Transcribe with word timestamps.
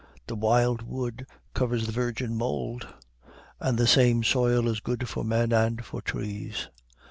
The 0.25 0.35
wild 0.35 0.81
wood 0.81 1.27
covers 1.53 1.85
the 1.85 1.91
virgin 1.91 2.35
mold, 2.35 2.87
and 3.59 3.77
the 3.77 3.85
same 3.85 4.23
soil 4.23 4.67
is 4.67 4.79
good 4.79 5.07
for 5.07 5.23
men 5.23 5.51
and 5.51 5.85
for 5.85 6.01
trees. 6.01 6.69